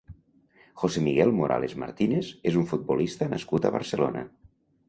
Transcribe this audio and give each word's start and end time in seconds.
José 0.83 1.03
Miguel 1.07 1.33
Morales 1.41 1.77
Martínez 1.83 2.31
és 2.53 2.59
un 2.63 2.67
futbolista 2.73 3.31
nascut 3.35 3.69
a 3.71 3.75
Barcelona. 3.77 4.27